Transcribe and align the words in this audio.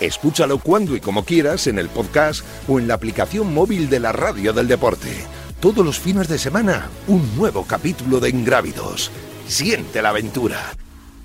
Escúchalo 0.00 0.58
cuando 0.58 0.96
y 0.96 1.00
como 1.00 1.24
quieras 1.24 1.66
en 1.66 1.78
el 1.78 1.90
podcast 1.90 2.42
o 2.66 2.78
en 2.78 2.88
la 2.88 2.94
aplicación 2.94 3.52
móvil 3.52 3.90
de 3.90 4.00
la 4.00 4.12
Radio 4.12 4.54
del 4.54 4.66
Deporte. 4.66 5.08
Todos 5.60 5.84
los 5.84 5.98
fines 5.98 6.26
de 6.26 6.38
semana, 6.38 6.88
un 7.06 7.36
nuevo 7.36 7.66
capítulo 7.66 8.18
de 8.18 8.30
Ingrávidos. 8.30 9.10
Siente 9.46 10.00
la 10.00 10.08
aventura. 10.08 10.58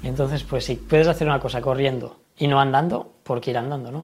Entonces, 0.03 0.43
pues 0.43 0.65
si 0.65 0.75
puedes 0.75 1.07
hacer 1.07 1.25
una 1.25 1.39
cosa 1.39 1.61
corriendo 1.61 2.19
y 2.37 2.47
no 2.47 2.59
andando, 2.59 3.13
¿por 3.23 3.39
qué 3.39 3.51
ir 3.51 3.57
andando, 3.57 3.91
no? 3.91 4.03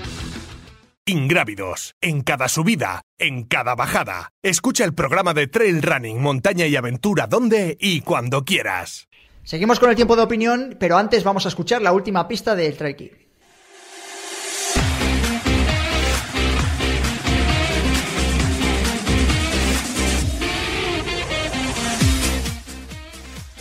Ingrávidos. 1.11 1.93
En 1.99 2.21
cada 2.21 2.47
subida, 2.47 3.01
en 3.19 3.43
cada 3.43 3.75
bajada. 3.75 4.31
Escucha 4.41 4.85
el 4.85 4.93
programa 4.93 5.33
de 5.33 5.47
Trail 5.47 5.81
Running, 5.81 6.21
Montaña 6.21 6.67
y 6.67 6.77
Aventura 6.77 7.27
donde 7.27 7.75
y 7.81 7.99
cuando 7.99 8.45
quieras. 8.45 9.09
Seguimos 9.43 9.77
con 9.77 9.89
el 9.89 9.97
tiempo 9.97 10.15
de 10.15 10.21
opinión, 10.21 10.77
pero 10.79 10.95
antes 10.95 11.25
vamos 11.25 11.45
a 11.45 11.49
escuchar 11.49 11.81
la 11.81 11.91
última 11.91 12.29
pista 12.29 12.55
del 12.55 12.77
Trail. 12.77 13.11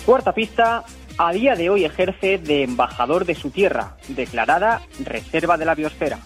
Cuarta 0.06 0.32
pista, 0.32 0.84
a 1.18 1.32
día 1.32 1.56
de 1.56 1.68
hoy 1.68 1.84
ejerce 1.84 2.38
de 2.38 2.62
embajador 2.62 3.24
de 3.24 3.34
su 3.34 3.50
tierra, 3.50 3.96
declarada 4.06 4.82
Reserva 5.04 5.58
de 5.58 5.64
la 5.64 5.74
Biosfera. 5.74 6.20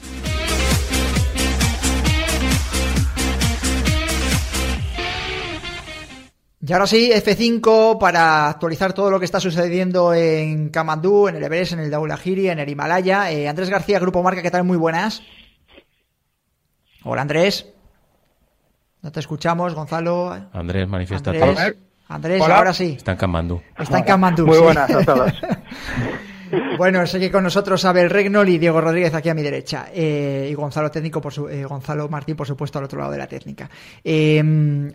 Y 6.66 6.72
ahora 6.72 6.86
sí, 6.86 7.10
F5 7.12 7.98
para 7.98 8.48
actualizar 8.48 8.94
todo 8.94 9.10
lo 9.10 9.18
que 9.18 9.26
está 9.26 9.38
sucediendo 9.38 10.14
en 10.14 10.70
Kamandú, 10.70 11.28
en 11.28 11.36
el 11.36 11.44
Everest, 11.44 11.72
en 11.72 11.80
el 11.80 11.90
Daulahiri, 11.90 12.48
en 12.48 12.58
el 12.58 12.66
Himalaya. 12.66 13.30
Eh, 13.30 13.46
Andrés 13.46 13.68
García, 13.68 13.98
Grupo 13.98 14.22
Marca, 14.22 14.40
¿qué 14.40 14.50
tal? 14.50 14.64
Muy 14.64 14.78
buenas. 14.78 15.22
Hola 17.02 17.20
Andrés. 17.20 17.70
No 19.02 19.12
te 19.12 19.20
escuchamos, 19.20 19.74
Gonzalo. 19.74 20.34
Andrés, 20.54 20.88
manifiéstate. 20.88 21.42
Andrés, 21.42 21.76
Andrés 22.08 22.40
ahora 22.40 22.72
sí. 22.72 22.94
Está 22.96 23.12
en 23.12 23.18
Kamandú. 23.18 23.60
Está 23.78 23.98
en 23.98 24.04
Kamandú. 24.04 24.46
Muy 24.46 24.56
sí. 24.56 24.62
buenas 24.62 24.90
a 24.90 25.04
todos. 25.04 25.32
Bueno, 26.76 27.06
sigue 27.06 27.30
con 27.30 27.44
nosotros 27.44 27.84
Abel 27.84 28.10
Regnol 28.10 28.48
y 28.48 28.58
Diego 28.58 28.80
Rodríguez 28.80 29.14
aquí 29.14 29.28
a 29.28 29.34
mi 29.34 29.42
derecha. 29.42 29.86
Eh, 29.92 30.48
y 30.50 30.54
Gonzalo 30.54 30.90
Técnico, 30.90 31.20
por 31.20 31.32
su, 31.32 31.48
eh, 31.48 31.64
Gonzalo 31.64 32.08
Martín, 32.08 32.36
por 32.36 32.46
supuesto, 32.46 32.78
al 32.78 32.84
otro 32.84 32.98
lado 32.98 33.12
de 33.12 33.18
la 33.18 33.26
técnica. 33.26 33.70
Eh, 34.02 34.42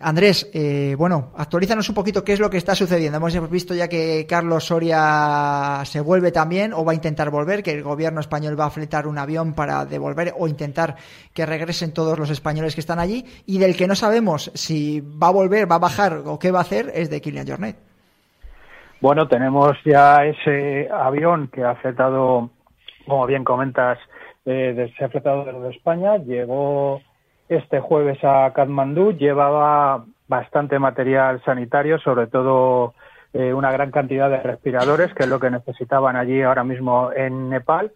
Andrés, 0.00 0.48
bueno, 0.96 1.32
actualízanos 1.36 1.88
un 1.88 1.94
poquito 1.94 2.22
qué 2.22 2.34
es 2.34 2.40
lo 2.40 2.50
que 2.50 2.58
está 2.58 2.74
sucediendo. 2.74 3.18
Hemos 3.18 3.50
visto 3.50 3.74
ya 3.74 3.88
que 3.88 4.26
Carlos 4.28 4.64
Soria 4.64 5.82
se 5.84 6.00
vuelve 6.00 6.32
también 6.32 6.72
o 6.72 6.84
va 6.84 6.92
a 6.92 6.94
intentar 6.94 7.30
volver, 7.30 7.62
que 7.62 7.72
el 7.72 7.82
gobierno 7.82 8.20
español 8.20 8.58
va 8.58 8.66
a 8.66 8.70
fletar 8.70 9.06
un 9.06 9.18
avión 9.18 9.54
para 9.54 9.84
devolver 9.84 10.34
o 10.38 10.46
intentar 10.48 10.96
que 11.32 11.46
regresen 11.46 11.92
todos 11.92 12.18
los 12.18 12.30
españoles 12.30 12.74
que 12.74 12.80
están 12.80 12.98
allí. 12.98 13.24
Y 13.46 13.58
del 13.58 13.76
que 13.76 13.86
no 13.86 13.94
sabemos 13.94 14.50
si 14.54 15.00
va 15.00 15.28
a 15.28 15.32
volver, 15.32 15.70
va 15.70 15.76
a 15.76 15.80
bajar 15.80 16.22
o 16.24 16.38
qué 16.38 16.50
va 16.50 16.60
a 16.60 16.62
hacer 16.62 16.92
es 16.94 17.10
de 17.10 17.20
Kilian 17.20 17.46
Jornet. 17.46 17.89
Bueno, 19.00 19.28
tenemos 19.28 19.78
ya 19.82 20.26
ese 20.26 20.90
avión 20.92 21.48
que 21.48 21.64
ha 21.64 21.74
fletado, 21.76 22.50
como 23.06 23.26
bien 23.26 23.44
comentas, 23.44 23.98
eh, 24.44 24.92
se 24.96 25.04
ha 25.04 25.08
fletado 25.08 25.46
desde 25.46 25.70
España, 25.74 26.18
llegó 26.18 27.00
este 27.48 27.80
jueves 27.80 28.22
a 28.22 28.52
Katmandú, 28.52 29.12
llevaba 29.12 30.04
bastante 30.28 30.78
material 30.78 31.42
sanitario, 31.44 31.98
sobre 31.98 32.26
todo 32.26 32.92
eh, 33.32 33.54
una 33.54 33.72
gran 33.72 33.90
cantidad 33.90 34.28
de 34.28 34.42
respiradores, 34.42 35.14
que 35.14 35.22
es 35.22 35.30
lo 35.30 35.40
que 35.40 35.50
necesitaban 35.50 36.16
allí 36.16 36.42
ahora 36.42 36.62
mismo 36.62 37.10
en 37.16 37.48
Nepal, 37.48 37.92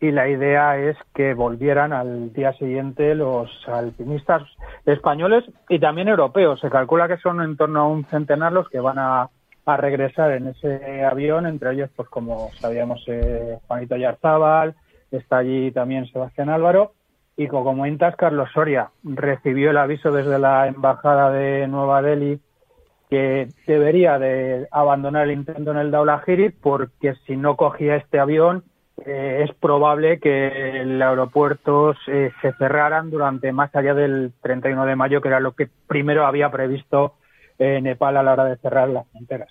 y 0.00 0.12
la 0.12 0.28
idea 0.28 0.78
es 0.78 0.96
que 1.14 1.34
volvieran 1.34 1.92
al 1.92 2.32
día 2.32 2.52
siguiente 2.52 3.16
los 3.16 3.50
alpinistas 3.68 4.42
españoles 4.86 5.44
y 5.68 5.80
también 5.80 6.06
europeos. 6.06 6.60
Se 6.60 6.70
calcula 6.70 7.08
que 7.08 7.16
son 7.16 7.42
en 7.42 7.56
torno 7.56 7.80
a 7.80 7.88
un 7.88 8.04
centenar 8.04 8.52
los 8.52 8.68
que 8.68 8.78
van 8.78 9.00
a 9.00 9.30
a 9.66 9.76
regresar 9.76 10.32
en 10.32 10.48
ese 10.48 11.04
avión, 11.04 11.46
entre 11.46 11.72
ellos, 11.72 11.90
pues 11.96 12.08
como 12.08 12.50
sabíamos, 12.60 13.02
eh, 13.06 13.58
Juanito 13.66 13.96
Yarzábal, 13.96 14.74
está 15.10 15.38
allí 15.38 15.70
también 15.70 16.06
Sebastián 16.06 16.50
Álvaro, 16.50 16.92
y 17.36 17.48
como 17.48 17.64
comentas, 17.64 18.14
Carlos 18.16 18.48
Soria 18.52 18.90
recibió 19.02 19.70
el 19.70 19.78
aviso 19.78 20.12
desde 20.12 20.38
la 20.38 20.68
Embajada 20.68 21.30
de 21.30 21.66
Nueva 21.66 22.02
Delhi 22.02 22.40
que 23.10 23.48
debería 23.66 24.18
de 24.18 24.68
abandonar 24.70 25.24
el 25.24 25.32
intento 25.32 25.72
en 25.72 25.78
el 25.78 25.90
Daulahiri 25.90 26.50
porque 26.50 27.14
si 27.26 27.36
no 27.36 27.56
cogía 27.56 27.96
este 27.96 28.18
avión 28.18 28.64
eh, 29.04 29.44
es 29.44 29.54
probable 29.56 30.20
que 30.20 30.80
el 30.80 31.02
aeropuerto 31.02 31.94
eh, 32.06 32.30
se 32.40 32.52
cerraran 32.52 33.10
durante 33.10 33.52
más 33.52 33.74
allá 33.74 33.94
del 33.94 34.32
31 34.40 34.86
de 34.86 34.96
mayo, 34.96 35.20
que 35.20 35.28
era 35.28 35.40
lo 35.40 35.52
que 35.52 35.68
primero 35.88 36.26
había 36.26 36.50
previsto 36.50 37.14
eh, 37.58 37.80
Nepal 37.80 38.16
a 38.16 38.22
la 38.22 38.32
hora 38.32 38.44
de 38.46 38.56
cerrar 38.56 38.88
las 38.88 39.06
fronteras. 39.08 39.48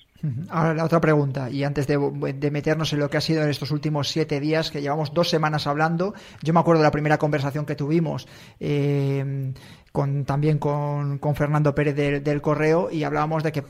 Ahora 0.49 0.73
la 0.73 0.85
otra 0.85 1.01
pregunta, 1.01 1.49
y 1.49 1.63
antes 1.63 1.85
de, 1.87 1.97
de, 1.97 2.51
meternos 2.51 2.93
en 2.93 2.99
lo 2.99 3.09
que 3.09 3.17
ha 3.17 3.21
sido 3.21 3.43
en 3.43 3.49
estos 3.49 3.71
últimos 3.71 4.09
siete 4.09 4.39
días, 4.39 4.71
que 4.71 4.81
llevamos 4.81 5.13
dos 5.13 5.29
semanas 5.29 5.67
hablando, 5.67 6.13
yo 6.41 6.53
me 6.53 6.59
acuerdo 6.59 6.81
de 6.81 6.87
la 6.87 6.91
primera 6.91 7.17
conversación 7.17 7.65
que 7.65 7.75
tuvimos 7.75 8.27
eh, 8.59 9.53
con, 9.91 10.25
también 10.25 10.59
con, 10.59 11.19
Fernando 11.35 11.75
Pérez 11.75 11.95
del, 11.95 12.23
del 12.23 12.41
Correo 12.41 12.89
y 12.89 13.03
hablábamos 13.03 13.43
de 13.43 13.51
que 13.51 13.63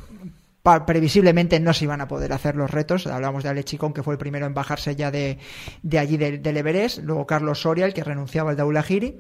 previsiblemente 0.86 1.60
no 1.60 1.74
se 1.74 1.86
iban 1.86 2.02
a 2.02 2.08
poder 2.08 2.34
hacer 2.34 2.56
los 2.56 2.72
retos. 2.72 3.08
Hablamos 3.08 3.44
de 3.44 3.50
Ale 3.50 3.64
Chicón, 3.64 3.94
que 3.94 4.04
fue 4.04 4.14
el 4.14 4.18
primero 4.18 4.46
en 4.46 4.54
bajarse 4.54 4.96
ya 4.96 5.12
de, 5.12 5.38
de 5.82 6.00
allí 6.00 6.18
del, 6.18 6.42
del 6.42 6.58
Everest, 6.58 7.00
luego 7.00 7.26
Carlos 7.26 7.62
Soria, 7.62 7.86
el 7.86 7.94
que 7.94 8.04
renunciaba 8.04 8.52
al 8.52 8.58
Daulahiri, 8.58 9.20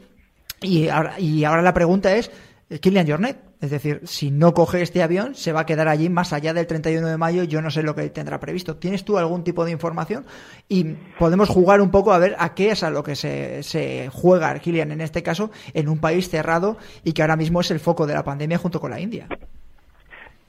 y 0.62 0.88
ahora, 0.88 1.20
y 1.20 1.44
ahora 1.44 1.62
la 1.62 1.74
pregunta 1.74 2.16
es, 2.16 2.32
Kilian 2.80 3.08
Jornet. 3.08 3.53
Es 3.64 3.72
decir, 3.72 4.02
si 4.04 4.30
no 4.30 4.54
coge 4.54 4.82
este 4.82 5.02
avión, 5.02 5.36
se 5.36 5.54
va 5.54 5.62
a 5.62 5.66
quedar 5.66 5.88
allí 5.88 6.10
más 6.10 6.34
allá 6.34 6.54
del 6.54 6.68
31 6.68 7.08
de 7.08 7.16
mayo. 7.16 7.46
Yo 7.46 7.62
no 7.62 7.70
sé 7.70 7.82
lo 7.82 7.96
que 7.96 8.10
tendrá 8.10 8.38
previsto. 8.38 8.76
¿Tienes 8.76 9.06
tú 9.06 9.18
algún 9.18 9.46
tipo 9.46 9.64
de 9.64 9.72
información? 9.72 10.26
Y 10.68 10.96
podemos 11.18 11.48
jugar 11.48 11.80
un 11.80 11.90
poco 11.90 12.12
a 12.12 12.18
ver 12.20 12.36
a 12.40 12.56
qué 12.56 12.72
es 12.72 12.84
a 12.84 12.90
lo 12.90 13.04
que 13.04 13.16
se, 13.16 13.64
se 13.64 14.10
juega 14.12 14.54
Kilian 14.60 14.92
en 14.92 15.00
este 15.00 15.24
caso 15.24 15.50
en 15.74 15.88
un 15.88 16.02
país 16.02 16.30
cerrado 16.30 16.76
y 17.06 17.14
que 17.14 17.22
ahora 17.22 17.38
mismo 17.38 17.62
es 17.62 17.72
el 17.72 17.80
foco 17.80 18.06
de 18.06 18.14
la 18.14 18.26
pandemia 18.26 18.58
junto 18.58 18.82
con 18.82 18.92
la 18.92 19.00
India. 19.00 19.30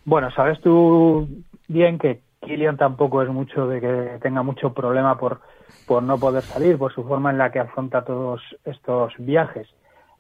Bueno, 0.05 0.32
sabes 0.32 0.60
tú 0.60 1.28
bien 1.69 2.00
que 2.00 2.20
Kilian 2.40 2.76
tampoco 2.76 3.22
es 3.22 3.28
mucho 3.28 3.69
de 3.69 3.81
que 3.81 4.19
tenga 4.22 4.43
mucho 4.43 4.75
problema 4.75 5.17
por, 5.17 5.40
por 5.87 6.02
no 6.02 6.19
poder 6.19 6.43
salir, 6.43 6.76
por 6.76 6.93
su 6.93 7.05
forma 7.05 7.31
en 7.31 7.38
la 7.38 7.52
que 7.52 7.60
afronta 7.60 8.05
todos 8.05 8.43
estos 8.64 9.12
viajes. 9.19 9.69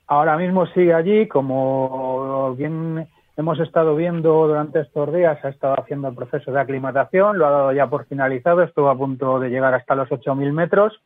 Ahora 0.06 0.36
mismo 0.36 0.66
sigue 0.66 0.92
allí, 0.92 1.26
como 1.28 2.54
bien 2.56 3.06
hemos 3.36 3.58
estado 3.58 3.96
viendo 3.96 4.46
durante 4.46 4.80
estos 4.80 5.12
días, 5.12 5.42
ha 5.44 5.48
estado 5.48 5.80
haciendo 5.80 6.08
el 6.08 6.14
proceso 6.14 6.52
de 6.52 6.60
aclimatación, 6.60 7.38
lo 7.38 7.46
ha 7.46 7.50
dado 7.50 7.72
ya 7.72 7.86
por 7.86 8.06
finalizado, 8.06 8.62
estuvo 8.62 8.90
a 8.90 8.96
punto 8.96 9.40
de 9.40 9.48
llegar 9.48 9.74
hasta 9.74 9.94
los 9.94 10.08
8.000 10.08 10.52
metros 10.52 11.00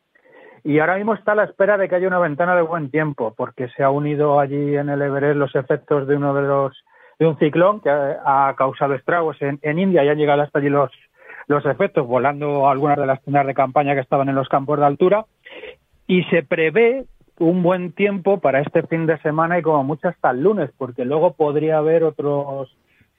y 0.63 0.79
ahora 0.79 0.97
mismo 0.97 1.13
está 1.13 1.31
a 1.31 1.35
la 1.35 1.45
espera 1.45 1.77
de 1.77 1.87
que 1.87 1.95
haya 1.95 2.07
una 2.07 2.19
ventana 2.19 2.55
de 2.55 2.61
buen 2.61 2.91
tiempo, 2.91 3.33
porque 3.35 3.69
se 3.69 3.83
ha 3.83 3.89
unido 3.89 4.39
allí 4.39 4.75
en 4.75 4.89
el 4.89 5.01
Everest 5.01 5.37
los 5.37 5.55
efectos 5.55 6.07
de 6.07 6.15
uno 6.15 6.33
de 6.33 6.41
los 6.41 6.77
de 7.17 7.27
un 7.27 7.37
ciclón 7.37 7.81
que 7.81 7.89
ha, 7.89 8.53
causado 8.57 8.93
estragos 8.93 9.41
en, 9.41 9.59
en, 9.61 9.77
India 9.77 10.05
y 10.05 10.09
han 10.09 10.17
llegado 10.17 10.41
hasta 10.41 10.59
allí 10.59 10.69
los, 10.69 10.89
los 11.47 11.65
efectos, 11.65 12.07
volando 12.07 12.69
algunas 12.69 12.97
de 12.97 13.05
las 13.05 13.21
tiendas 13.21 13.45
de 13.45 13.53
campaña 13.53 13.93
que 13.93 13.99
estaban 13.99 14.29
en 14.29 14.35
los 14.35 14.47
campos 14.47 14.79
de 14.79 14.85
altura. 14.85 15.25
Y 16.07 16.23
se 16.25 16.43
prevé 16.43 17.05
un 17.39 17.63
buen 17.63 17.93
tiempo 17.93 18.39
para 18.39 18.61
este 18.61 18.83
fin 18.83 19.05
de 19.05 19.17
semana 19.19 19.57
y 19.57 19.61
como 19.61 19.83
mucho 19.83 20.09
hasta 20.09 20.31
el 20.31 20.43
lunes, 20.43 20.69
porque 20.77 21.05
luego 21.05 21.33
podría 21.33 21.77
haber 21.77 22.03
otros 22.03 22.75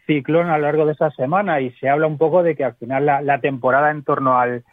ciclón 0.07 0.49
a 0.49 0.59
lo 0.59 0.65
largo 0.65 0.87
de 0.87 0.93
esa 0.93 1.11
semana 1.13 1.61
y 1.61 1.71
se 1.73 1.89
habla 1.89 2.07
un 2.07 2.19
poco 2.19 2.43
de 2.43 2.57
que 2.57 2.65
al 2.65 2.75
final 2.75 3.07
la, 3.07 3.41
temporada 3.41 3.91
en 3.91 4.03
torno 4.03 4.39
al 4.39 4.65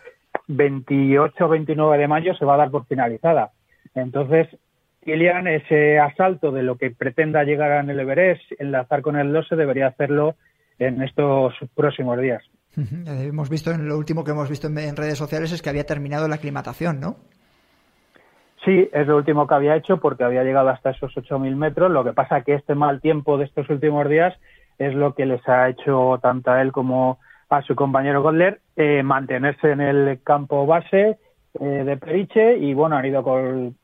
28-29 0.48 1.98
de 1.98 2.08
mayo 2.08 2.36
se 2.36 2.46
va 2.46 2.56
a 2.56 2.58
dar 2.58 2.72
por 2.72 2.86
finalizada. 2.86 3.52
Entonces, 3.94 4.48
Kilian, 5.04 5.48
ese 5.48 6.00
asalto 6.00 6.52
de 6.52 6.64
lo 6.64 6.78
que 6.78 6.92
pretenda 6.92 7.44
llegar 7.44 7.72
a 7.72 7.80
el 7.82 8.00
Everest, 8.00 8.42
enlazar 8.60 9.02
con 9.02 9.16
el 9.16 9.32
12, 9.32 9.56
debería 9.56 9.88
hacerlo 9.88 10.36
en 10.80 11.02
estos 11.02 11.54
próximos 11.76 12.20
días. 12.20 12.44
Hemos 12.76 13.50
visto 13.50 13.72
en 13.72 13.88
lo 13.88 13.98
último 13.98 14.24
que 14.24 14.32
hemos 14.32 14.50
visto 14.50 14.68
en 14.68 14.96
redes 14.96 15.18
sociales 15.18 15.52
es 15.52 15.62
que 15.62 15.70
había 15.70 15.86
terminado 15.86 16.28
la 16.28 16.36
aclimatación, 16.36 17.00
¿no? 17.00 17.18
Sí, 18.68 18.90
es 18.92 19.08
lo 19.08 19.16
último 19.16 19.48
que 19.48 19.56
había 19.56 19.78
hecho 19.78 19.96
porque 19.96 20.26
había 20.26 20.44
llegado 20.44 20.68
hasta 20.68 20.90
esos 20.90 21.16
8.000 21.16 21.56
metros. 21.56 21.90
Lo 21.90 22.04
que 22.04 22.12
pasa 22.12 22.42
que 22.42 22.54
este 22.54 22.76
mal 22.76 23.00
tiempo 23.00 23.38
de 23.38 23.46
estos 23.46 23.70
últimos 23.70 24.10
días 24.10 24.36
es 24.78 24.94
lo 24.94 25.16
que 25.16 25.26
les 25.26 25.48
ha 25.48 25.70
hecho 25.70 26.20
tanto 26.22 26.52
a 26.52 26.62
él 26.62 26.74
como 26.74 27.18
a 27.48 27.62
su 27.62 27.76
compañero 27.76 28.22
Godler 28.22 28.60
eh, 28.76 29.04
mantenerse 29.04 29.72
en 29.72 29.80
el 29.80 30.20
campo 30.22 30.66
base 30.66 31.18
eh, 31.62 31.64
de 31.64 31.96
Periche 31.96 32.58
y 32.58 32.74
bueno, 32.74 32.98
han 32.98 33.06
ido 33.06 33.24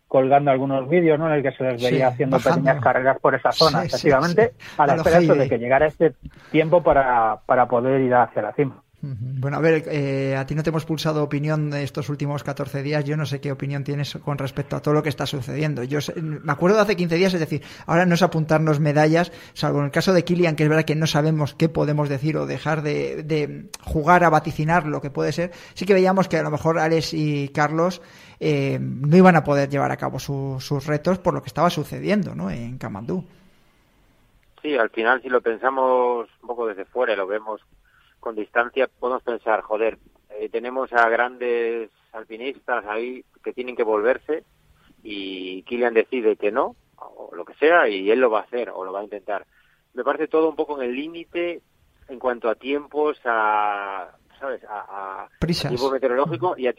colgando 0.09 0.51
algunos 0.51 0.89
vídeos 0.89 1.17
¿no? 1.17 1.27
en 1.27 1.35
el 1.35 1.43
que 1.43 1.53
se 1.53 1.63
les 1.63 1.81
veía 1.81 2.09
haciendo 2.09 2.37
pequeñas 2.39 2.81
carreras 2.81 3.17
por 3.21 3.35
esa 3.35 3.53
zona, 3.53 3.85
efectivamente, 3.85 4.51
a 4.77 4.85
la 4.85 4.95
espera 4.95 5.21
de 5.21 5.47
que 5.47 5.59
llegara 5.59 5.87
este 5.87 6.13
tiempo 6.51 6.83
para, 6.83 7.37
para 7.45 7.69
poder 7.69 8.01
ir 8.01 8.13
hacia 8.13 8.41
la 8.41 8.51
cima. 8.51 8.82
Bueno, 9.05 9.57
a 9.57 9.59
ver, 9.59 9.83
eh, 9.87 10.33
a 10.37 10.45
ti 10.45 10.55
no 10.55 10.63
te 10.63 10.69
hemos 10.69 10.85
pulsado 10.85 11.21
opinión 11.23 11.73
estos 11.73 12.07
últimos 12.07 12.41
14 12.41 12.81
días. 12.83 13.03
Yo 13.03 13.17
no 13.17 13.25
sé 13.25 13.41
qué 13.41 13.51
opinión 13.51 13.83
tienes 13.83 14.15
con 14.23 14.37
respecto 14.37 14.77
a 14.77 14.81
todo 14.81 14.93
lo 14.93 15.03
que 15.03 15.09
está 15.09 15.25
sucediendo. 15.25 15.83
Yo 15.83 15.99
me 16.15 16.49
acuerdo 16.49 16.77
de 16.77 16.83
hace 16.83 16.95
15 16.95 17.15
días, 17.15 17.33
es 17.33 17.41
decir, 17.41 17.63
ahora 17.85 18.05
no 18.05 18.15
es 18.15 18.21
apuntarnos 18.21 18.79
medallas, 18.79 19.33
salvo 19.53 19.79
en 19.79 19.85
el 19.85 19.91
caso 19.91 20.13
de 20.13 20.23
Kilian, 20.23 20.55
que 20.55 20.63
es 20.63 20.69
verdad 20.69 20.85
que 20.85 20.95
no 20.95 21.05
sabemos 21.05 21.53
qué 21.53 21.67
podemos 21.67 22.07
decir 22.07 22.37
o 22.37 22.45
dejar 22.45 22.81
de, 22.81 23.67
jugar 23.81 24.23
a 24.23 24.29
vaticinar 24.29 24.87
lo 24.87 25.01
que 25.01 25.09
puede 25.09 25.33
ser. 25.33 25.51
Sí 25.73 25.85
que 25.85 25.93
veíamos 25.93 26.29
que 26.29 26.37
a 26.37 26.43
lo 26.43 26.51
mejor 26.51 26.79
Alex 26.79 27.13
y 27.13 27.49
Carlos 27.49 28.01
eh, 28.39 28.79
no 28.79 29.17
iban 29.17 29.35
a 29.35 29.43
poder 29.43 29.67
llevar 29.67 29.91
a 29.91 29.97
cabo 29.97 30.17
sus 30.17 30.87
retos 30.87 31.19
por 31.19 31.33
lo 31.33 31.41
que 31.41 31.47
estaba 31.47 31.69
sucediendo 31.69 32.35
¿no? 32.35 32.49
en 32.49 32.77
Kamandú. 32.77 33.25
Sí, 34.61 34.77
al 34.77 34.91
final, 34.91 35.21
si 35.21 35.27
lo 35.27 35.41
pensamos 35.41 36.29
un 36.41 36.47
poco 36.47 36.67
desde 36.67 36.85
fuera 36.85 37.11
y 37.11 37.17
lo 37.17 37.27
vemos 37.27 37.59
con 38.23 38.35
distancia 38.35 38.87
podemos 38.87 39.21
pensar, 39.21 39.61
joder, 39.61 39.99
eh, 40.29 40.47
tenemos 40.49 40.91
a 40.93 41.09
grandes 41.09 41.89
alpinistas 42.13 42.85
ahí 42.85 43.25
que 43.43 43.51
tienen 43.51 43.75
que 43.75 43.83
volverse 43.83 44.45
y 45.03 45.63
Kilian 45.63 45.93
decide 45.93 46.37
que 46.37 46.49
no, 46.49 46.77
o 46.95 47.35
lo 47.35 47.43
que 47.43 47.53
sea, 47.55 47.89
y 47.89 48.09
él 48.09 48.21
lo 48.21 48.29
va 48.29 48.39
a 48.39 48.43
hacer 48.43 48.69
o 48.69 48.85
lo 48.85 48.93
va 48.93 49.01
a 49.01 49.03
intentar. 49.03 49.45
Me 49.93 50.05
parece 50.05 50.29
todo 50.29 50.49
un 50.49 50.55
poco 50.55 50.81
en 50.81 50.89
el 50.89 50.95
límite 50.95 51.61
en 52.07 52.17
cuanto 52.17 52.49
a 52.49 52.55
tiempos, 52.55 53.19
a, 53.25 54.09
¿sabes? 54.39 54.61
A, 54.69 55.27
tiempo 55.39 55.91
meteorológico 55.91 56.55
y, 56.57 56.69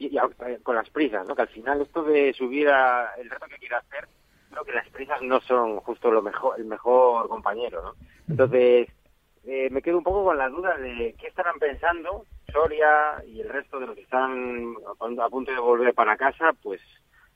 con 0.62 0.74
las 0.74 0.88
prisas, 0.88 1.28
¿no? 1.28 1.36
Que 1.36 1.42
al 1.42 1.48
final 1.48 1.82
esto 1.82 2.02
de 2.02 2.32
subir 2.32 2.70
a, 2.70 3.14
el 3.18 3.28
reto 3.28 3.46
que 3.46 3.58
quiera 3.58 3.78
hacer, 3.78 4.08
creo 4.50 4.64
que 4.64 4.72
las 4.72 4.88
prisas 4.88 5.20
no 5.20 5.40
son 5.42 5.76
justo 5.80 6.10
lo 6.10 6.22
mejor, 6.22 6.58
el 6.58 6.64
mejor 6.64 7.28
compañero, 7.28 7.82
¿no? 7.82 7.94
Entonces, 8.28 8.88
eh, 9.46 9.68
me 9.70 9.82
quedo 9.82 9.98
un 9.98 10.04
poco 10.04 10.24
con 10.24 10.38
la 10.38 10.48
duda 10.48 10.76
de 10.76 11.14
qué 11.18 11.26
estarán 11.26 11.58
pensando 11.58 12.24
Soria 12.50 13.22
y 13.26 13.40
el 13.40 13.48
resto 13.48 13.78
de 13.78 13.86
los 13.86 13.94
que 13.94 14.02
están 14.02 14.74
a 15.20 15.28
punto 15.28 15.52
de 15.52 15.58
volver 15.58 15.92
para 15.92 16.16
casa, 16.16 16.52
pues 16.62 16.80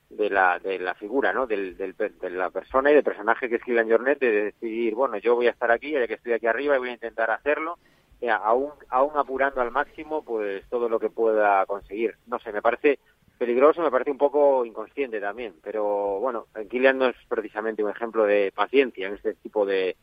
de 0.09 0.31
la, 0.31 0.59
de 0.59 0.79
la 0.79 0.95
figura, 0.95 1.33
¿no? 1.33 1.47
Del, 1.47 1.77
del, 1.77 1.95
de 1.97 2.31
la 2.31 2.51
persona 2.51 2.91
y 2.91 2.95
del 2.95 3.03
personaje 3.03 3.49
que 3.49 3.57
es 3.57 3.63
Kylian 3.63 3.91
Jornet, 3.91 4.19
de 4.21 4.45
decidir, 4.45 4.95
bueno, 4.95 5.19
yo 5.19 5.35
voy 5.35 5.49
a 5.49 5.51
estar 5.51 5.71
aquí, 5.71 5.91
ya 5.91 6.07
que 6.07 6.15
estoy 6.15 6.33
aquí 6.33 6.47
arriba 6.47 6.77
y 6.77 6.79
voy 6.79 6.89
a 6.91 6.95
intentar 6.95 7.31
hacerlo, 7.31 7.79
eh, 8.21 8.31
aún, 8.31 8.73
aún 8.89 9.11
apurando 9.17 9.61
al 9.61 9.71
máximo, 9.71 10.25
pues 10.25 10.65
todo 10.71 10.89
lo 10.89 10.99
que 10.99 11.11
pueda 11.11 11.67
conseguir. 11.67 12.17
No 12.27 12.39
sé, 12.39 12.53
me 12.53 12.63
parece 12.63 13.01
peligroso, 13.37 13.83
me 13.83 13.91
parece 13.91 14.11
un 14.11 14.19
poco 14.19 14.65
inconsciente 14.65 15.21
también, 15.21 15.55
pero 15.63 16.19
bueno, 16.21 16.47
Kylian 16.71 16.99
no 16.99 17.07
es 17.07 17.17
precisamente 17.29 17.85
un 17.85 17.91
ejemplo 17.91 18.25
de 18.25 18.51
paciencia 18.53 19.09
en 19.09 19.15
este 19.15 19.35
tipo 19.35 19.67
de, 19.67 19.97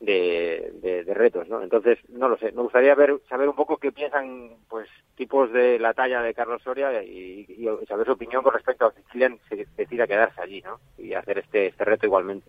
de, 0.00 0.72
de, 0.80 1.14
retos, 1.14 1.48
¿no? 1.48 1.62
Entonces, 1.62 1.98
no 2.08 2.28
lo 2.28 2.38
sé, 2.38 2.52
me 2.52 2.62
gustaría 2.62 2.94
ver, 2.94 3.20
saber 3.28 3.48
un 3.48 3.54
poco 3.54 3.76
qué 3.76 3.92
piensan, 3.92 4.50
pues, 4.68 4.88
tipos 5.14 5.52
de 5.52 5.78
la 5.78 5.92
talla 5.92 6.22
de 6.22 6.32
Carlos 6.32 6.62
Soria 6.62 7.02
y, 7.02 7.46
saber 7.86 8.06
su 8.06 8.12
opinión 8.12 8.42
con 8.42 8.54
respecto 8.54 8.86
a 8.86 8.94
que 8.94 9.02
Kylian 9.12 9.38
se 9.48 9.66
decida 9.76 10.06
quedarse 10.06 10.40
allí, 10.40 10.62
¿no? 10.62 10.80
Y 10.96 11.12
hacer 11.12 11.38
este, 11.38 11.66
este 11.66 11.84
reto 11.84 12.06
igualmente. 12.06 12.48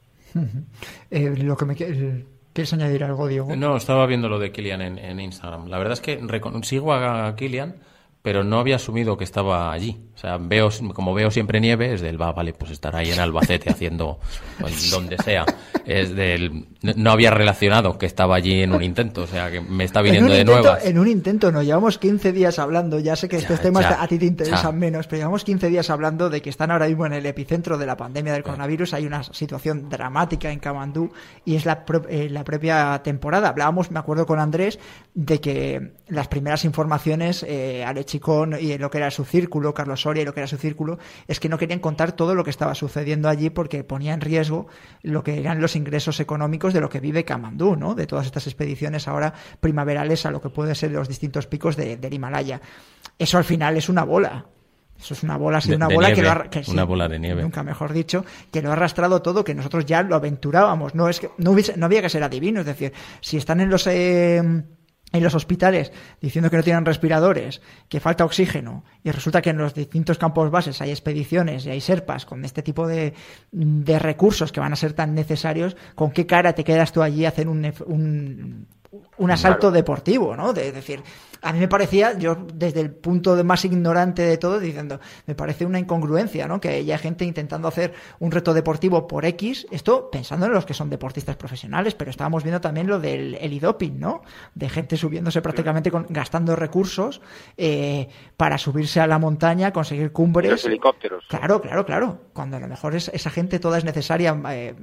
Eh, 1.10 1.36
lo 1.44 1.58
que 1.58 1.66
me 1.66 1.76
¿Quieres 1.76 2.74
añadir 2.74 3.04
algo, 3.04 3.28
Diego? 3.28 3.56
No, 3.56 3.76
estaba 3.76 4.06
viendo 4.06 4.30
lo 4.30 4.40
de 4.40 4.52
Kylian 4.52 4.82
en, 4.82 4.98
en 4.98 5.20
Instagram. 5.20 5.68
La 5.68 5.78
verdad 5.78 5.94
es 5.94 6.02
que 6.02 6.20
sigo 6.64 6.94
a 6.94 7.36
Kylian 7.36 7.76
pero 8.22 8.44
no 8.44 8.60
había 8.60 8.76
asumido 8.76 9.18
que 9.18 9.24
estaba 9.24 9.72
allí. 9.72 10.00
O 10.14 10.18
sea, 10.18 10.38
veo, 10.38 10.70
como 10.94 11.14
veo 11.16 11.32
siempre 11.32 11.60
nieve, 11.60 11.94
es 11.94 12.02
del, 12.02 12.22
va, 12.22 12.32
vale, 12.32 12.54
pues 12.54 12.70
estar 12.70 12.96
ahí 12.96 13.10
en 13.10 13.20
Albacete 13.20 13.72
haciendo 13.72 14.20
pues, 14.60 14.90
donde 14.92 15.18
sea. 15.18 15.46
Es 15.86 16.16
del, 16.16 16.68
no 16.82 17.12
había 17.12 17.32
relacionado 17.32 17.98
que 17.98 18.06
estaba 18.06 18.36
allí 18.36 18.62
en 18.62 18.74
un 18.74 18.84
intento, 18.84 19.24
o 19.24 19.28
sea, 19.28 19.50
que 19.50 19.62
me 19.62 19.84
está 19.84 20.04
viniendo 20.04 20.32
de 20.32 20.46
nuevo. 20.46 20.68
En 20.84 21.00
un 21.00 21.08
intento, 21.08 21.52
no, 21.52 21.64
llevamos 21.64 21.98
15 21.98 22.32
días 22.34 22.60
hablando, 22.60 23.00
ya 23.00 23.16
sé 23.16 23.28
que 23.28 23.38
estos 23.38 23.60
temas 23.62 23.86
a 23.86 24.08
ti 24.08 24.20
te 24.20 24.26
interesan 24.26 24.78
menos, 24.78 25.08
pero 25.08 25.22
llevamos 25.22 25.44
15 25.44 25.70
días 25.70 25.90
hablando 25.90 26.30
de 26.30 26.42
que 26.44 26.52
están 26.52 26.70
ahora 26.70 26.88
mismo 26.88 27.08
en 27.08 27.14
el 27.14 27.26
epicentro 27.26 27.80
de 27.80 27.88
la 27.88 27.98
pandemia 27.98 28.34
del 28.34 28.44
coronavirus, 28.44 28.94
hay 28.94 29.08
una 29.08 29.24
situación 29.24 29.90
dramática 29.90 30.52
en 30.52 30.60
Kamandú 30.60 31.12
y 31.46 31.56
es 31.56 31.66
la, 31.66 31.84
eh, 32.10 32.30
la 32.30 32.44
propia 32.44 33.02
temporada. 33.04 33.50
Hablábamos, 33.50 33.90
me 33.90 33.98
acuerdo 33.98 34.28
con 34.28 34.40
Andrés, 34.40 34.78
de 35.16 35.42
que 35.42 35.94
las 36.08 36.28
primeras 36.28 36.64
informaciones 36.64 37.44
eh, 37.44 37.84
al 37.84 37.98
Chicón 38.12 38.58
y 38.60 38.78
lo 38.78 38.92
que 38.92 38.98
era 38.98 39.10
su 39.10 39.24
círculo, 39.24 39.74
Carlos 39.74 40.02
Soria 40.02 40.24
y 40.24 40.26
lo 40.26 40.34
que 40.34 40.42
era 40.42 40.48
su 40.48 40.58
círculo, 40.58 41.00
es 41.28 41.40
que 41.40 41.48
no 41.48 41.58
querían 41.58 41.80
contar 41.80 42.12
todo 42.12 42.36
lo 42.36 42.44
que 42.44 42.50
estaba 42.50 42.76
sucediendo 42.76 43.30
allí 43.30 43.50
porque 43.50 43.86
ponía 43.86 44.14
en 44.14 44.20
riesgo 44.20 44.68
lo 45.02 45.24
que 45.24 45.40
eran 45.40 45.62
los 45.62 45.78
ingresos 45.78 46.20
económicos 46.20 46.74
de 46.74 46.82
lo 46.82 46.90
que 46.90 47.00
vive 47.00 47.24
Kamandú, 47.24 47.78
¿no? 47.78 47.96
De 47.96 48.08
todas 48.08 48.26
estas 48.26 48.48
expediciones 48.48 49.08
ahora 49.08 49.34
primaverales 49.62 50.26
a 50.26 50.32
lo 50.32 50.42
que 50.42 50.50
puede 50.50 50.76
ser 50.76 50.92
los 50.92 51.08
distintos 51.08 51.48
picos 51.48 51.78
del 51.78 52.14
Himalaya. 52.14 52.60
Eso 53.18 53.38
al 53.38 53.46
final 53.46 53.78
es 53.78 53.88
una 53.88 54.04
bola. 54.04 54.46
Eso 55.00 55.16
es 55.16 55.24
una 55.24 55.38
bola, 55.38 55.58
así, 55.58 55.74
una 55.74 55.88
bola 55.88 56.14
que 56.14 56.22
lo 56.22 56.30
ha, 56.30 56.48
una 56.68 56.84
bola 56.84 57.08
de 57.08 57.18
nieve. 57.18 57.42
Nunca 57.42 57.64
mejor 57.64 57.92
dicho, 57.92 58.24
que 58.52 58.62
lo 58.62 58.70
ha 58.70 58.74
arrastrado 58.74 59.22
todo, 59.24 59.44
que 59.44 59.56
nosotros 59.56 59.86
ya 59.86 60.04
lo 60.04 60.16
aventurábamos. 60.16 60.94
No 60.94 61.10
es 61.10 61.20
que 61.20 61.32
no, 61.38 61.56
no 61.78 61.86
había 61.86 62.04
que 62.04 62.10
ser 62.10 62.24
adivino, 62.24 62.60
es 62.60 62.68
decir, 62.68 62.94
si 63.20 63.38
están 63.38 63.62
en 63.62 63.70
los 63.72 63.88
eh, 63.88 64.64
en 65.12 65.24
los 65.24 65.36
hospitales 65.36 65.92
diciendo 66.22 66.50
que 66.50 66.58
no 66.58 66.64
tienen 66.64 66.86
respiradores, 66.86 67.62
que 67.90 68.00
falta 68.00 68.26
oxígeno, 68.26 68.84
y 69.04 69.12
resulta 69.12 69.42
que 69.42 69.50
en 69.50 69.58
los 69.58 69.74
distintos 69.74 70.18
campos 70.18 70.52
bases 70.52 70.82
hay 70.82 70.92
expediciones 70.92 71.66
y 71.66 71.70
hay 71.70 71.82
serpas 71.82 72.26
con 72.26 72.46
este 72.46 72.62
tipo 72.62 72.88
de, 72.88 73.14
de 73.52 74.00
recursos 74.00 74.52
que 74.52 74.60
van 74.60 74.74
a 74.74 74.78
ser 74.78 74.94
tan 74.94 75.14
necesarios, 75.14 75.76
¿con 75.96 76.12
qué 76.12 76.26
cara 76.26 76.54
te 76.54 76.64
quedas 76.64 76.92
tú 76.92 77.02
allí 77.02 77.26
a 77.26 77.30
hacer 77.30 77.48
un, 77.48 77.74
un, 77.86 78.68
un 79.18 79.32
asalto 79.32 79.72
deportivo, 79.72 80.36
¿no? 80.36 80.54
De, 80.54 80.72
decir, 80.72 81.02
a 81.42 81.54
mí 81.54 81.60
me 81.60 81.68
parecía, 81.68 82.18
yo 82.18 82.36
desde 82.54 82.82
el 82.82 82.92
punto 82.92 83.36
de 83.36 83.44
más 83.44 83.66
ignorante 83.66 84.22
de 84.22 84.38
todo, 84.38 84.60
diciendo, 84.60 85.00
me 85.26 85.36
parece 85.36 85.66
una 85.66 85.80
incongruencia, 85.80 86.48
¿no? 86.48 86.62
Que 86.62 86.70
haya 86.70 86.98
gente 86.98 87.26
intentando 87.26 87.68
hacer 87.68 87.94
un 88.20 88.32
reto 88.32 88.54
deportivo 88.54 89.08
por 89.08 89.26
X, 89.26 89.66
esto 89.72 90.10
pensando 90.12 90.46
en 90.46 90.54
los 90.54 90.66
que 90.66 90.74
son 90.74 90.90
deportistas 90.90 91.36
profesionales, 91.38 91.96
pero 91.96 92.12
estábamos 92.12 92.44
viendo 92.44 92.62
también 92.62 92.88
lo 92.88 93.00
del 93.00 93.36
elidoping, 93.36 94.00
¿no? 94.00 94.22
De 94.54 94.70
gente 94.70 94.98
subiéndose 94.98 95.42
prácticamente 95.42 95.90
con, 95.90 96.06
gastando 96.10 96.56
recursos 96.56 97.22
eh, 97.58 98.08
para 98.38 98.58
subirse 98.58 99.00
a 99.00 99.08
la 99.08 99.18
montaña, 99.18 99.74
conseguir 99.74 100.12
cumbres. 100.12 100.52
los 100.52 100.66
helicópteros. 100.66 101.26
Claro, 101.28 101.62
claro, 101.62 101.86
claro. 101.86 102.22
Cuando 102.34 102.58
a 102.58 102.60
lo 102.60 102.68
mejor 102.68 102.96
es, 102.96 103.10
esa 103.10 103.30
gente 103.30 103.60
toda 103.60 103.78
es 103.78 103.84
necesaria. 103.84 104.40
Eh, 104.52 104.76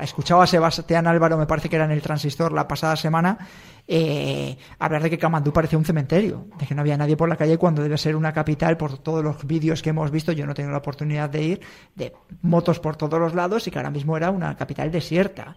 escuchaba 0.00 0.44
a 0.44 0.46
Sebastián 0.46 1.06
Álvaro, 1.06 1.36
me 1.36 1.46
parece 1.46 1.68
que 1.68 1.76
era 1.76 1.84
en 1.84 1.90
el 1.90 2.02
transistor 2.02 2.52
la 2.52 2.68
pasada 2.68 2.96
semana, 2.96 3.38
eh, 3.86 4.56
hablar 4.78 5.02
de 5.02 5.10
que 5.10 5.18
Kamandú 5.18 5.52
parecía 5.52 5.78
un 5.78 5.84
cementerio, 5.84 6.46
de 6.58 6.66
que 6.66 6.74
no 6.74 6.80
había 6.80 6.96
nadie 6.96 7.16
por 7.16 7.28
la 7.28 7.36
calle 7.36 7.58
cuando 7.58 7.82
debe 7.82 7.98
ser 7.98 8.16
una 8.16 8.32
capital 8.32 8.76
por 8.76 8.98
todos 8.98 9.22
los 9.22 9.46
vídeos 9.46 9.82
que 9.82 9.90
hemos 9.90 10.10
visto. 10.10 10.32
Yo 10.32 10.46
no 10.46 10.54
tengo 10.54 10.70
la 10.70 10.78
oportunidad 10.78 11.28
de 11.28 11.42
ir, 11.42 11.60
de 11.94 12.12
motos 12.42 12.80
por 12.80 12.96
todos 12.96 13.20
los 13.20 13.34
lados 13.34 13.66
y 13.66 13.70
que 13.70 13.78
ahora 13.78 13.90
mismo 13.90 14.16
era 14.16 14.30
una 14.30 14.56
capital 14.56 14.90
desierta 14.90 15.56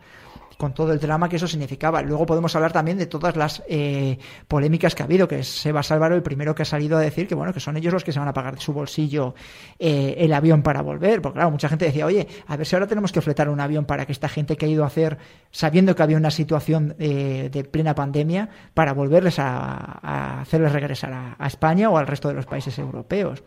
con 0.57 0.73
todo 0.73 0.91
el 0.91 0.99
drama 0.99 1.29
que 1.29 1.35
eso 1.37 1.47
significaba. 1.47 2.01
Luego 2.01 2.25
podemos 2.25 2.55
hablar 2.55 2.71
también 2.71 2.97
de 2.97 3.05
todas 3.05 3.35
las 3.35 3.63
eh, 3.69 4.17
polémicas 4.47 4.95
que 4.95 5.03
ha 5.03 5.05
habido, 5.05 5.27
que 5.27 5.39
es 5.39 5.47
Sebas 5.47 5.91
Álvaro 5.91 6.15
el 6.15 6.23
primero 6.23 6.55
que 6.55 6.63
ha 6.63 6.65
salido 6.65 6.97
a 6.97 7.01
decir 7.01 7.27
que 7.27 7.35
bueno, 7.35 7.53
que 7.53 7.59
son 7.59 7.77
ellos 7.77 7.93
los 7.93 8.03
que 8.03 8.11
se 8.11 8.19
van 8.19 8.27
a 8.27 8.33
pagar 8.33 8.55
de 8.55 8.61
su 8.61 8.73
bolsillo 8.73 9.35
eh, 9.79 10.15
el 10.17 10.33
avión 10.33 10.63
para 10.63 10.81
volver. 10.81 11.21
Porque 11.21 11.35
claro, 11.37 11.51
mucha 11.51 11.69
gente 11.69 11.85
decía, 11.85 12.05
oye, 12.05 12.27
a 12.47 12.57
ver 12.57 12.65
si 12.65 12.75
ahora 12.75 12.87
tenemos 12.87 13.11
que 13.11 13.21
fletar 13.21 13.49
un 13.49 13.59
avión 13.59 13.85
para 13.85 14.05
que 14.05 14.11
esta 14.11 14.29
gente 14.29 14.57
que 14.57 14.65
ha 14.65 14.69
ido 14.69 14.83
a 14.83 14.87
hacer, 14.87 15.17
sabiendo 15.51 15.95
que 15.95 16.03
había 16.03 16.17
una 16.17 16.31
situación 16.31 16.95
eh, 16.99 17.49
de 17.51 17.63
plena 17.63 17.93
pandemia, 17.93 18.49
para 18.73 18.93
volverles 18.93 19.39
a, 19.39 20.41
hacerles 20.41 20.71
regresar 20.71 21.35
a, 21.39 21.47
España 21.47 21.89
o 21.89 21.97
al 21.97 22.07
resto 22.07 22.27
de 22.27 22.33
los 22.33 22.45
países 22.45 22.77
europeos. 22.77 23.43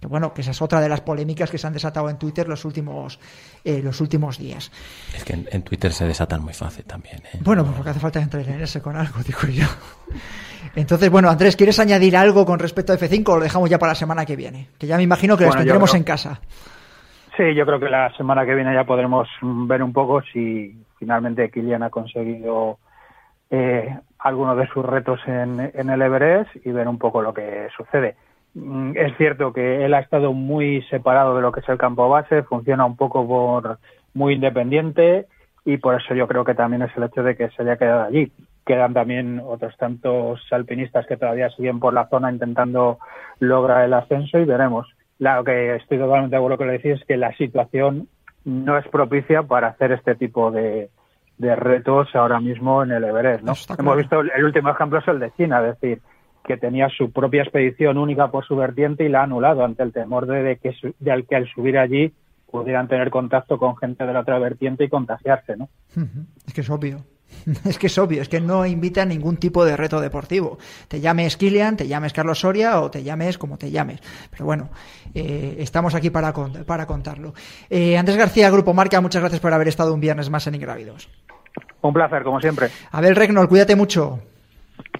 Que 0.00 0.06
bueno, 0.06 0.32
que 0.32 0.40
esa 0.40 0.52
es 0.52 0.62
otra 0.62 0.80
de 0.80 0.88
las 0.88 1.02
polémicas 1.02 1.50
que 1.50 1.58
se 1.58 1.66
han 1.66 1.74
desatado 1.74 2.08
en 2.08 2.18
Twitter 2.18 2.48
los 2.48 2.64
últimos, 2.64 3.20
eh, 3.64 3.82
los 3.82 4.00
últimos 4.00 4.38
días. 4.38 4.72
Es 5.14 5.24
que 5.24 5.34
en, 5.34 5.46
en 5.52 5.62
Twitter 5.62 5.92
se 5.92 6.06
desatan 6.06 6.42
muy 6.42 6.54
fácil 6.54 6.84
también. 6.86 7.16
¿eh? 7.32 7.38
Bueno, 7.42 7.64
pues 7.64 7.76
lo 7.76 7.84
que 7.84 7.90
hace 7.90 8.00
falta 8.00 8.18
entretenerse 8.20 8.80
con 8.80 8.96
algo, 8.96 9.20
digo 9.26 9.40
yo. 9.48 9.66
Entonces, 10.74 11.10
bueno, 11.10 11.28
Andrés, 11.28 11.54
¿quieres 11.56 11.78
añadir 11.80 12.16
algo 12.16 12.46
con 12.46 12.58
respecto 12.58 12.92
a 12.92 12.96
F5 12.96 13.28
o 13.28 13.36
lo 13.36 13.42
dejamos 13.42 13.68
ya 13.68 13.78
para 13.78 13.90
la 13.92 13.96
semana 13.96 14.24
que 14.24 14.36
viene? 14.36 14.68
Que 14.78 14.86
ya 14.86 14.96
me 14.96 15.02
imagino 15.02 15.36
que 15.36 15.44
Bueno, 15.44 15.56
las 15.56 15.64
tendremos 15.64 15.90
creo- 15.90 15.98
en 15.98 16.04
casa. 16.04 16.40
Sí, 17.36 17.54
yo 17.54 17.64
creo 17.66 17.80
que 17.80 17.88
la 17.88 18.12
semana 18.16 18.44
que 18.44 18.54
viene 18.54 18.74
ya 18.74 18.84
podremos 18.84 19.28
ver 19.42 19.82
un 19.82 19.92
poco 19.92 20.20
si 20.32 20.76
finalmente 20.98 21.50
Kilian 21.50 21.82
ha 21.82 21.90
conseguido 21.90 22.78
eh, 23.50 23.96
alguno 24.18 24.54
de 24.56 24.66
sus 24.68 24.84
retos 24.84 25.20
en, 25.26 25.70
en 25.74 25.90
el 25.90 26.02
Everest 26.02 26.50
y 26.64 26.70
ver 26.70 26.86
un 26.88 26.98
poco 26.98 27.22
lo 27.22 27.32
que 27.32 27.68
sucede. 27.76 28.16
Mm, 28.54 28.96
Es 28.96 29.16
cierto 29.16 29.52
que 29.52 29.84
él 29.84 29.94
ha 29.94 30.00
estado 30.00 30.32
muy 30.32 30.82
separado 30.90 31.36
de 31.36 31.42
lo 31.42 31.52
que 31.52 31.60
es 31.60 31.68
el 31.68 31.78
campo 31.78 32.08
base, 32.08 32.42
funciona 32.42 32.84
un 32.84 32.96
poco 32.96 33.26
por 33.26 33.78
muy 34.14 34.34
independiente 34.34 35.26
y 35.64 35.76
por 35.76 36.00
eso 36.00 36.14
yo 36.14 36.26
creo 36.26 36.44
que 36.44 36.54
también 36.54 36.82
es 36.82 36.96
el 36.96 37.04
hecho 37.04 37.22
de 37.22 37.36
que 37.36 37.50
se 37.50 37.62
haya 37.62 37.76
quedado 37.76 38.02
allí. 38.02 38.32
Quedan 38.66 38.92
también 38.94 39.40
otros 39.44 39.76
tantos 39.76 40.40
alpinistas 40.50 41.06
que 41.06 41.16
todavía 41.16 41.50
siguen 41.50 41.80
por 41.80 41.94
la 41.94 42.08
zona 42.08 42.30
intentando 42.30 42.98
lograr 43.38 43.84
el 43.84 43.94
ascenso 43.94 44.38
y 44.38 44.44
veremos. 44.44 44.86
Lo 45.18 45.44
que 45.44 45.76
estoy 45.76 45.98
totalmente 45.98 46.30
de 46.30 46.36
acuerdo 46.38 46.56
con 46.58 46.66
lo 46.66 46.72
que 46.72 46.78
decís 46.78 47.00
es 47.00 47.06
que 47.06 47.16
la 47.16 47.34
situación 47.36 48.08
no 48.44 48.78
es 48.78 48.88
propicia 48.88 49.42
para 49.42 49.68
hacer 49.68 49.92
este 49.92 50.14
tipo 50.14 50.50
de, 50.50 50.88
de 51.38 51.56
retos 51.56 52.08
ahora 52.14 52.40
mismo 52.40 52.82
en 52.82 52.92
el 52.92 53.04
Everest. 53.04 53.42
¿no? 53.42 53.52
Hemos 53.52 53.66
claro. 53.66 53.96
visto 53.96 54.20
el 54.20 54.44
último 54.44 54.70
ejemplo 54.70 54.98
es 54.98 55.08
el 55.08 55.20
de 55.20 55.32
China, 55.32 55.60
es 55.60 55.80
decir, 55.80 56.00
que 56.46 56.56
tenía 56.56 56.88
su 56.88 57.12
propia 57.12 57.42
expedición 57.42 57.98
única 57.98 58.30
por 58.30 58.44
su 58.44 58.56
vertiente 58.56 59.04
y 59.04 59.08
la 59.08 59.20
ha 59.20 59.24
anulado 59.24 59.64
ante 59.64 59.82
el 59.82 59.92
temor 59.92 60.26
de, 60.26 60.42
de 60.42 60.56
que, 60.56 60.72
su- 60.72 60.94
de 60.98 61.10
al 61.12 61.26
que 61.26 61.36
al 61.36 61.48
subir 61.52 61.78
allí 61.78 62.12
pudieran 62.50 62.88
tener 62.88 63.10
contacto 63.10 63.58
con 63.58 63.76
gente 63.76 64.04
de 64.04 64.12
la 64.12 64.20
otra 64.20 64.38
vertiente 64.38 64.84
y 64.84 64.88
contagiarse, 64.88 65.56
¿no? 65.56 65.68
Es 66.46 66.52
que 66.54 66.62
es 66.62 66.70
obvio. 66.70 67.04
Es 67.64 67.78
que 67.78 67.86
es 67.86 67.96
obvio, 67.96 68.20
es 68.22 68.28
que 68.28 68.40
no 68.40 68.66
invita 68.66 69.02
a 69.02 69.04
ningún 69.04 69.36
tipo 69.36 69.64
de 69.64 69.76
reto 69.76 70.00
deportivo. 70.00 70.58
Te 70.88 70.98
llames 71.00 71.36
Kilian, 71.36 71.76
te 71.76 71.86
llames 71.86 72.12
Carlos 72.12 72.40
Soria 72.40 72.80
o 72.80 72.90
te 72.90 73.04
llames 73.04 73.38
como 73.38 73.56
te 73.56 73.70
llames. 73.70 74.00
Pero 74.32 74.44
bueno, 74.46 74.68
eh, 75.14 75.54
estamos 75.60 75.94
aquí 75.94 76.10
para, 76.10 76.32
con- 76.32 76.64
para 76.64 76.86
contarlo. 76.86 77.32
Eh, 77.70 77.96
Andrés 77.96 78.16
García, 78.18 78.50
Grupo 78.50 78.74
Marca, 78.74 79.00
muchas 79.00 79.22
gracias 79.22 79.40
por 79.40 79.52
haber 79.52 79.68
estado 79.68 79.94
un 79.94 80.00
viernes 80.00 80.28
más 80.28 80.44
en 80.48 80.56
Ingrávidos. 80.56 81.08
Un 81.82 81.92
placer, 81.92 82.24
como 82.24 82.40
siempre. 82.40 82.66
Abel 82.90 83.14
Regnol, 83.14 83.48
cuídate 83.48 83.76
mucho. 83.76 84.18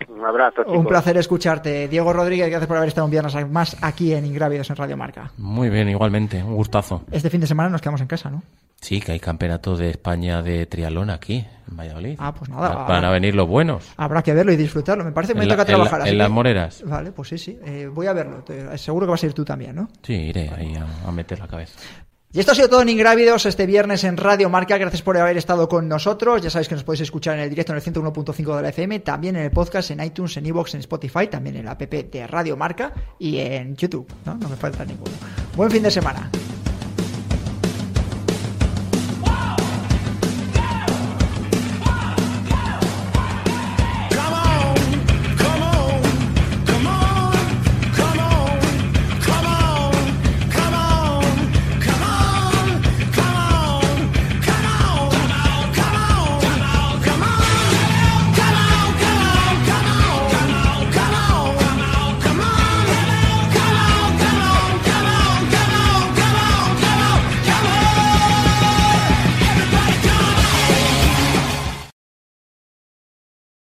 Un 0.08 0.24
abrazo, 0.24 0.62
chicos. 0.64 0.76
Un 0.78 0.86
placer 0.86 1.16
escucharte. 1.16 1.88
Diego 1.88 2.12
Rodríguez, 2.12 2.48
gracias 2.50 2.66
por 2.68 2.76
haber 2.76 2.88
estado 2.88 3.04
un 3.06 3.10
viernes 3.10 3.48
más 3.48 3.76
aquí 3.80 4.12
en 4.12 4.26
Ingrávidos 4.26 4.68
en 4.70 4.76
Radio 4.76 4.96
Marca. 4.96 5.30
Muy 5.38 5.70
bien, 5.70 5.88
igualmente, 5.88 6.42
un 6.42 6.54
gustazo. 6.56 7.04
Este 7.10 7.30
fin 7.30 7.40
de 7.40 7.46
semana 7.46 7.68
nos 7.70 7.80
quedamos 7.80 8.00
en 8.00 8.06
casa, 8.06 8.30
¿no? 8.30 8.42
Sí, 8.80 8.98
que 9.00 9.12
hay 9.12 9.20
campeonato 9.20 9.76
de 9.76 9.90
España 9.90 10.40
de 10.42 10.64
triatlón 10.66 11.10
aquí, 11.10 11.46
en 11.70 11.76
Valladolid. 11.76 12.16
Ah, 12.18 12.32
pues 12.34 12.48
nada. 12.50 12.84
Van 12.86 13.04
a 13.04 13.10
venir 13.10 13.34
los 13.34 13.46
buenos. 13.46 13.86
Habrá 13.98 14.22
que 14.22 14.32
verlo 14.32 14.52
y 14.52 14.56
disfrutarlo. 14.56 15.04
Me 15.04 15.12
parece 15.12 15.34
que 15.34 15.38
me 15.40 15.44
la- 15.46 15.54
toca 15.54 15.64
la- 15.64 15.66
trabajar. 15.76 16.00
así 16.02 16.10
en 16.10 16.18
las 16.18 16.30
Moreras. 16.30 16.82
Vale, 16.86 17.12
pues 17.12 17.28
sí, 17.28 17.36
sí. 17.38 17.58
Eh, 17.64 17.88
voy 17.92 18.06
a 18.06 18.14
verlo. 18.14 18.38
Te- 18.42 18.78
Seguro 18.78 19.06
que 19.06 19.10
vas 19.10 19.22
a 19.22 19.26
ir 19.26 19.34
tú 19.34 19.44
también, 19.44 19.76
¿no? 19.76 19.88
Sí, 20.02 20.14
iré 20.14 20.50
ahí 20.56 20.74
a, 20.76 21.08
a 21.08 21.12
meter 21.12 21.38
la 21.38 21.46
cabeza. 21.46 21.78
Y 22.32 22.38
esto 22.38 22.52
ha 22.52 22.54
sido 22.54 22.68
todo 22.68 22.82
en 22.82 22.88
Ingrávidos 22.88 23.44
este 23.44 23.66
viernes 23.66 24.04
en 24.04 24.16
Radio 24.16 24.48
Marca. 24.48 24.78
Gracias 24.78 25.02
por 25.02 25.18
haber 25.18 25.36
estado 25.36 25.68
con 25.68 25.88
nosotros. 25.88 26.40
Ya 26.40 26.48
sabéis 26.48 26.68
que 26.68 26.76
nos 26.76 26.84
podéis 26.84 27.00
escuchar 27.00 27.34
en 27.34 27.40
el 27.40 27.50
directo 27.50 27.72
en 27.72 27.78
el 27.78 27.82
101.5 27.82 28.56
de 28.56 28.62
la 28.62 28.68
FM, 28.68 29.00
también 29.00 29.34
en 29.34 29.42
el 29.42 29.50
podcast, 29.50 29.90
en 29.90 30.00
iTunes, 30.00 30.36
en 30.36 30.46
iVoox, 30.46 30.74
en 30.74 30.80
Spotify, 30.80 31.26
también 31.26 31.56
en 31.56 31.64
la 31.64 31.72
app 31.72 31.82
de 31.82 32.26
Radio 32.28 32.56
Marca 32.56 32.94
y 33.18 33.38
en 33.38 33.74
YouTube. 33.74 34.06
No, 34.24 34.36
no 34.36 34.48
me 34.48 34.54
falta 34.54 34.84
ninguno. 34.84 35.10
Buen 35.56 35.72
fin 35.72 35.82
de 35.82 35.90
semana. 35.90 36.30